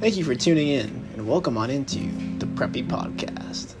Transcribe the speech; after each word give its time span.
Thank 0.00 0.16
you 0.16 0.24
for 0.24 0.34
tuning 0.34 0.68
in 0.68 0.86
and 1.12 1.28
welcome 1.28 1.58
on 1.58 1.68
into 1.68 1.98
the 2.38 2.46
Preppy 2.46 2.82
Podcast. 2.88 3.74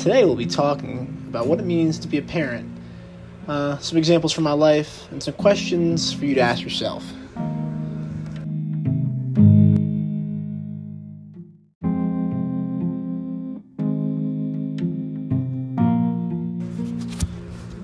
Today 0.00 0.24
we'll 0.24 0.36
be 0.36 0.46
talking 0.46 1.24
about 1.26 1.48
what 1.48 1.58
it 1.58 1.64
means 1.64 1.98
to 1.98 2.06
be 2.06 2.16
a 2.16 2.22
parent, 2.22 2.70
uh, 3.48 3.76
some 3.78 3.98
examples 3.98 4.32
from 4.32 4.44
my 4.44 4.52
life, 4.52 5.10
and 5.10 5.20
some 5.20 5.34
questions 5.34 6.12
for 6.12 6.26
you 6.26 6.36
to 6.36 6.40
ask 6.40 6.62
yourself. 6.62 7.04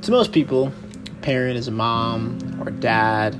To 0.03 0.11
most 0.13 0.31
people, 0.31 0.71
a 1.09 1.15
parent 1.23 1.59
is 1.59 1.67
a 1.67 1.73
mom 1.73 2.39
or 2.61 2.69
a 2.69 2.73
dad. 2.73 3.37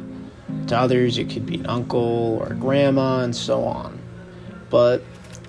To 0.67 0.77
others, 0.77 1.19
it 1.19 1.31
could 1.31 1.47
be 1.47 1.55
an 1.55 1.67
uncle 1.67 2.39
or 2.41 2.49
a 2.49 2.55
grandma, 2.57 3.21
and 3.21 3.37
so 3.37 3.63
on. 3.63 4.01
But 4.75 5.05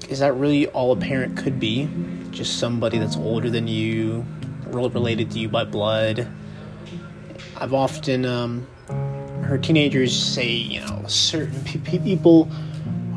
is 0.07 0.20
that 0.20 0.35
really 0.35 0.67
all 0.67 0.91
a 0.91 0.95
parent 0.95 1.35
could 1.35 1.59
be? 1.59 1.89
Just 2.29 2.59
somebody 2.59 2.99
that's 2.99 3.17
older 3.17 3.49
than 3.49 3.67
you, 3.67 4.23
related 4.67 5.31
to 5.31 5.39
you 5.39 5.49
by 5.49 5.63
blood? 5.63 6.27
I've 7.57 7.73
often 7.73 8.23
um, 8.23 8.67
heard 9.41 9.63
teenagers 9.63 10.15
say, 10.15 10.51
you 10.51 10.79
know, 10.81 11.05
certain 11.07 11.59
pe- 11.63 11.98
people 11.98 12.51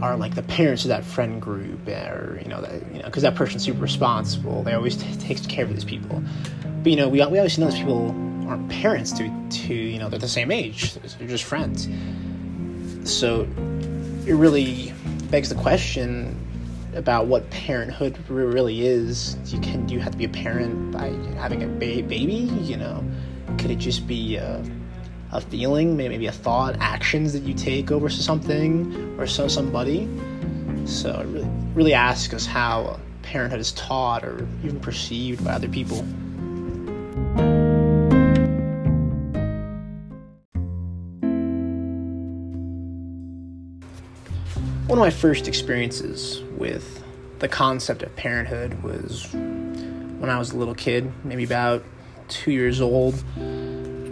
are 0.01 0.17
like 0.17 0.35
the 0.35 0.43
parents 0.43 0.87
of 0.87 0.89
that 0.89 1.05
friend 1.05 1.43
group, 1.43 1.87
or 1.87 2.41
you 2.43 2.49
know, 2.49 2.63
that 2.63 2.91
you 2.91 3.01
know, 3.01 3.05
because 3.05 3.23
that 3.23 3.35
person's 3.35 3.65
super 3.65 3.81
responsible. 3.81 4.63
They 4.63 4.73
always 4.73 4.97
t- 4.97 5.15
takes 5.17 5.45
care 5.45 5.67
of 5.67 5.75
these 5.75 5.85
people. 5.85 6.23
But 6.83 6.91
you 6.91 6.97
know, 6.97 7.11
we 7.11 7.19
we 7.27 7.37
always 7.37 7.59
know 7.59 7.67
those 7.67 7.77
people 7.77 8.17
aren't 8.49 8.67
parents 8.71 9.13
to 9.13 9.31
to 9.67 9.75
you 9.75 9.99
know 9.99 10.09
they're 10.09 10.19
the 10.19 10.27
same 10.27 10.51
age. 10.51 10.95
They're 10.95 11.29
just 11.29 11.45
friends. 11.45 11.87
So 13.05 13.43
it 14.27 14.33
really 14.33 14.95
begs 15.31 15.49
the 15.49 15.55
question 15.55 16.37
about 16.95 17.27
what 17.27 17.49
parenthood 17.51 18.19
really 18.29 18.87
is. 18.87 19.37
You 19.53 19.61
can 19.61 19.87
do 19.87 19.95
you 19.95 20.01
have 20.01 20.13
to 20.13 20.19
be 20.19 20.25
a 20.25 20.29
parent 20.29 20.93
by 20.93 21.11
having 21.39 21.63
a 21.63 21.67
ba- 21.67 22.07
baby? 22.07 22.51
You 22.63 22.77
know, 22.77 23.05
could 23.59 23.71
it 23.71 23.79
just 23.79 24.07
be 24.07 24.37
a, 24.37 24.65
a 25.33 25.41
feeling, 25.41 25.97
maybe 25.97 26.27
a 26.27 26.33
thought, 26.33 26.77
actions 26.81 27.33
that 27.35 27.43
you 27.43 27.55
take 27.55 27.91
over 27.91 28.09
something 28.09 29.19
or 29.19 29.27
so 29.27 29.49
somebody? 29.49 30.09
So 30.87 31.21
it 31.21 31.27
really 31.27 31.49
really 31.75 31.95
asks 31.95 32.35
us 32.35 32.45
how 32.45 32.99
parenthood 33.23 33.61
is 33.61 33.73
taught 33.73 34.25
or 34.25 34.49
even 34.65 34.81
perceived 34.81 35.45
by 35.45 35.53
other 35.53 35.69
people. 35.69 36.05
One 44.89 44.97
of 44.97 45.03
my 45.03 45.11
first 45.11 45.49
experiences 45.49 46.43
with 46.57 47.05
the 47.41 47.47
concept 47.47 48.03
of 48.03 48.17
parenthood 48.17 48.83
was 48.83 49.29
when 49.35 50.31
I 50.31 50.39
was 50.39 50.53
a 50.53 50.57
little 50.57 50.75
kid, 50.75 51.13
maybe 51.25 51.45
about 51.45 51.85
two 52.29 52.53
years 52.53 52.81
old. 52.81 53.23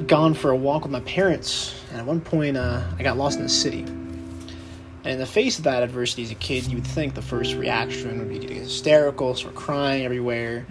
Gone 0.06 0.34
for 0.34 0.50
a 0.50 0.56
walk 0.56 0.82
with 0.82 0.92
my 0.92 1.00
parents, 1.00 1.82
and 1.90 1.98
at 1.98 2.04
one 2.04 2.20
point 2.20 2.58
uh, 2.58 2.82
I 2.98 3.02
got 3.02 3.16
lost 3.16 3.38
in 3.38 3.44
the 3.44 3.48
city. 3.48 3.84
And 3.84 5.06
in 5.06 5.18
the 5.18 5.24
face 5.24 5.56
of 5.56 5.64
that 5.64 5.82
adversity 5.82 6.24
as 6.24 6.30
a 6.30 6.34
kid, 6.34 6.66
you 6.66 6.76
would 6.76 6.86
think 6.86 7.14
the 7.14 7.22
first 7.22 7.54
reaction 7.54 8.18
would 8.18 8.28
be 8.28 8.38
to 8.38 8.46
get 8.46 8.58
hysterical, 8.58 9.34
start 9.34 9.54
crying 9.54 10.04
everywhere. 10.04 10.66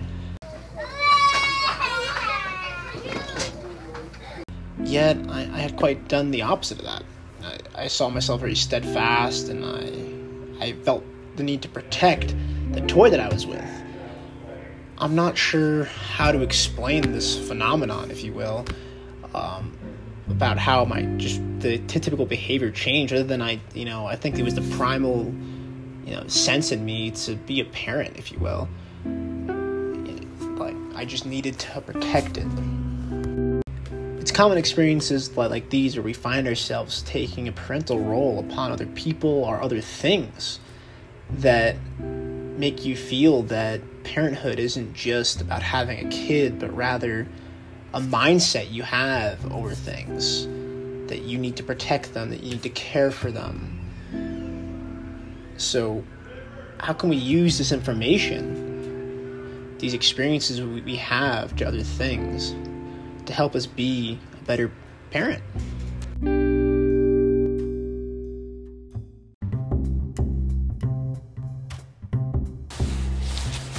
Yet 4.83 5.17
I, 5.29 5.49
I 5.51 5.57
had 5.57 5.75
quite 5.77 6.07
done 6.07 6.29
the 6.29 6.43
opposite 6.43 6.77
of 6.77 6.85
that. 6.85 7.01
I, 7.45 7.83
I 7.83 7.87
saw 7.87 8.09
myself 8.09 8.39
very 8.41 8.55
steadfast, 8.55 9.49
and 9.49 9.63
I 9.63 10.65
I 10.65 10.73
felt 10.83 11.03
the 11.35 11.43
need 11.43 11.61
to 11.63 11.69
protect 11.69 12.33
the 12.71 12.81
toy 12.81 13.09
that 13.09 13.19
I 13.19 13.29
was 13.29 13.45
with. 13.45 13.69
I'm 14.97 15.15
not 15.15 15.37
sure 15.37 15.85
how 15.85 16.31
to 16.31 16.41
explain 16.41 17.11
this 17.11 17.37
phenomenon, 17.47 18.11
if 18.11 18.23
you 18.23 18.31
will, 18.31 18.65
um, 19.33 19.77
about 20.29 20.57
how 20.57 20.85
my 20.85 21.03
just 21.17 21.41
the 21.59 21.79
typical 21.87 22.25
behavior 22.25 22.71
changed. 22.71 23.13
Other 23.13 23.23
than 23.23 23.41
I, 23.41 23.59
you 23.73 23.85
know, 23.85 24.05
I 24.05 24.15
think 24.15 24.39
it 24.39 24.43
was 24.43 24.55
the 24.55 24.75
primal, 24.77 25.33
you 26.05 26.15
know, 26.15 26.25
sense 26.27 26.71
in 26.71 26.85
me 26.85 27.11
to 27.11 27.35
be 27.35 27.59
a 27.59 27.65
parent, 27.65 28.17
if 28.17 28.31
you 28.31 28.39
will. 28.39 28.69
Like 30.57 30.75
I 30.95 31.03
just 31.03 31.25
needed 31.25 31.59
to 31.59 31.81
protect 31.81 32.37
it. 32.37 32.47
Common 34.35 34.57
experiences 34.57 35.31
like 35.37 35.69
these 35.69 35.95
where 35.95 36.03
we 36.03 36.11
find 36.11 36.45
ourselves 36.45 37.03
taking 37.03 37.47
a 37.47 37.53
parental 37.53 38.01
role 38.01 38.39
upon 38.39 38.69
other 38.69 38.87
people 38.87 39.45
or 39.45 39.61
other 39.61 39.79
things 39.79 40.59
that 41.37 41.77
make 42.01 42.83
you 42.83 42.97
feel 42.97 43.43
that 43.43 43.79
parenthood 44.03 44.59
isn't 44.59 44.93
just 44.93 45.39
about 45.39 45.63
having 45.63 46.05
a 46.05 46.09
kid, 46.09 46.59
but 46.59 46.75
rather 46.75 47.25
a 47.93 48.01
mindset 48.01 48.73
you 48.73 48.83
have 48.83 49.49
over 49.53 49.73
things 49.73 50.47
that 51.07 51.21
you 51.21 51.37
need 51.37 51.55
to 51.55 51.63
protect 51.63 52.13
them, 52.13 52.29
that 52.29 52.43
you 52.43 52.55
need 52.55 52.63
to 52.63 52.69
care 52.71 53.11
for 53.11 53.31
them. 53.31 53.79
So, 55.55 56.03
how 56.79 56.91
can 56.91 57.07
we 57.07 57.15
use 57.15 57.57
this 57.57 57.71
information, 57.71 59.77
these 59.77 59.93
experiences 59.93 60.61
we 60.61 60.97
have 60.97 61.55
to 61.55 61.65
other 61.65 61.83
things, 61.83 62.53
to 63.27 63.33
help 63.33 63.55
us 63.55 63.65
be 63.65 64.19
a 64.39 64.43
better 64.45 64.71
parent? 65.11 65.43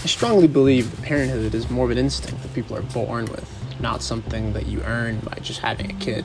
I 0.06 0.08
strongly 0.08 0.46
believe 0.46 0.94
that 0.94 1.02
parenthood 1.04 1.54
is 1.54 1.68
more 1.68 1.84
of 1.84 1.90
an 1.90 1.98
instinct 1.98 2.40
that 2.42 2.54
people 2.54 2.76
are 2.76 2.82
born 2.82 3.24
with, 3.26 3.50
not 3.80 4.02
something 4.02 4.52
that 4.52 4.66
you 4.66 4.80
earn 4.82 5.18
by 5.18 5.38
just 5.40 5.60
having 5.60 5.90
a 5.90 5.94
kid. 5.94 6.24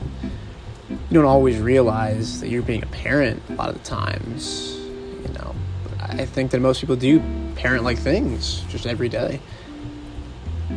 You 0.88 0.96
don't 1.10 1.24
always 1.24 1.58
realize 1.58 2.40
that 2.40 2.48
you're 2.48 2.62
being 2.62 2.84
a 2.84 2.86
parent 2.86 3.42
a 3.48 3.54
lot 3.54 3.70
of 3.70 3.74
the 3.74 3.84
times, 3.84 4.76
you 4.76 5.34
know. 5.34 5.54
But 5.82 6.10
I 6.10 6.26
think 6.26 6.52
that 6.52 6.60
most 6.60 6.80
people 6.80 6.94
do 6.94 7.20
parent 7.56 7.82
like 7.82 7.98
things 7.98 8.60
just 8.68 8.86
every 8.86 9.08
day. 9.08 9.40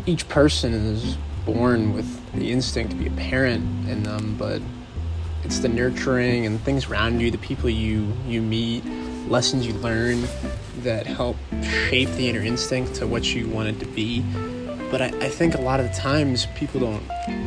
Each 0.05 0.27
person 0.27 0.73
is 0.73 1.15
born 1.45 1.93
with 1.93 2.31
the 2.33 2.51
instinct 2.51 2.91
to 2.91 2.97
be 2.97 3.07
a 3.07 3.11
parent 3.11 3.63
in 3.87 4.03
them, 4.03 4.35
but 4.37 4.61
it's 5.43 5.59
the 5.59 5.69
nurturing 5.69 6.45
and 6.45 6.59
things 6.61 6.87
around 6.87 7.19
you, 7.19 7.29
the 7.31 7.37
people 7.37 7.69
you 7.69 8.11
you 8.27 8.41
meet, 8.41 8.83
lessons 9.27 9.65
you 9.67 9.73
learn 9.75 10.23
that 10.79 11.05
help 11.05 11.37
shape 11.89 12.09
the 12.11 12.29
inner 12.29 12.41
instinct 12.41 12.95
to 12.95 13.07
what 13.07 13.33
you 13.33 13.47
want 13.47 13.69
it 13.69 13.79
to 13.79 13.85
be. 13.85 14.21
But 14.91 15.01
I, 15.01 15.07
I 15.07 15.29
think 15.29 15.55
a 15.55 15.61
lot 15.61 15.79
of 15.79 15.87
the 15.87 15.93
times 15.93 16.47
people 16.55 16.79
don't 16.79 17.03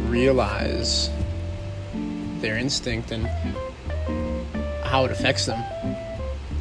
realize 0.09 1.11
their 2.41 2.57
instinct 2.57 3.11
and 3.11 3.27
how 4.85 5.05
it 5.05 5.11
affects 5.11 5.47
them. 5.47 5.63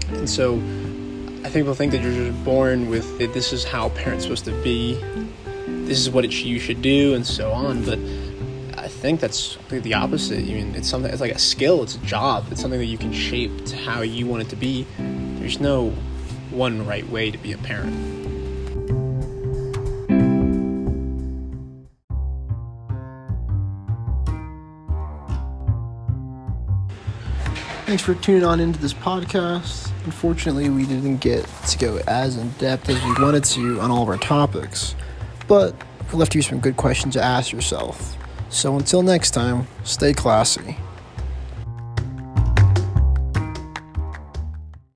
And 0.09 0.30
so 0.30 0.56
I 0.56 1.50
think 1.50 1.66
people 1.66 1.75
think 1.75 1.92
that 1.94 2.02
you're 2.02 2.31
just 2.31 2.44
born 2.44 2.90
with 2.90 3.22
it, 3.22 3.34
this 3.34 3.54
is 3.54 3.64
how 3.64 3.90
parents 3.90 4.25
supposed 4.25 4.46
to 4.46 4.64
be, 4.64 5.02
this 5.68 6.00
is 6.00 6.10
what 6.10 6.26
it, 6.26 6.32
you 6.32 6.60
should 6.60 6.82
do, 6.82 7.14
and 7.14 7.26
so 7.26 7.52
on. 7.52 7.84
But 7.84 8.00
I 8.78 8.88
think 8.88 9.20
that's 9.20 9.58
the 9.70 9.94
opposite. 9.94 10.40
I 10.40 10.54
mean, 10.54 10.76
it's 10.76 10.88
something. 10.88 11.12
It's 11.12 11.22
like 11.22 11.34
a 11.34 11.40
skill. 11.40 11.84
It's 11.84 11.96
a 11.96 12.00
job. 12.00 12.46
It's 12.52 12.62
something 12.62 12.80
that 12.80 12.86
you 12.86 12.98
can 12.98 13.14
shape 13.14 13.66
to 13.66 13.78
how 13.78 14.02
you 14.02 14.26
want 14.26 14.44
it 14.44 14.50
to 14.50 14.56
be. 14.56 14.86
There's 14.98 15.60
no 15.60 15.90
one 16.52 16.86
right 16.86 17.08
way 17.10 17.32
to 17.32 17.38
be 17.38 17.54
a 17.54 17.58
parent. 17.58 18.18
Thanks 27.88 28.04
for 28.04 28.16
tuning 28.16 28.44
on 28.44 28.60
into 28.60 28.80
this 28.81 28.94
podcast. 28.94 29.92
Unfortunately, 30.04 30.70
we 30.70 30.86
didn't 30.86 31.18
get 31.18 31.48
to 31.70 31.78
go 31.78 32.02
as 32.06 32.36
in 32.36 32.50
depth 32.52 32.90
as 32.90 33.02
we 33.02 33.13
wanted 33.13 33.46
to 33.46 33.80
on 33.80 33.92
all 33.92 34.04
of 34.04 34.10
our 34.10 34.18
topics, 34.18 34.94
but 35.48 35.76
we 36.12 36.18
left 36.18 36.36
you 36.36 36.42
some 36.42 36.60
good 36.60 36.78
questions 36.78 37.16
to 37.16 37.24
ask 37.24 37.52
yourself. 37.52 38.16
So 38.50 38.76
until 38.78 39.02
next 39.02 39.32
time, 39.32 39.68
stay 39.84 40.14
classy. 40.14 40.78